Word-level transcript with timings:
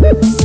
Woo! 0.00 0.39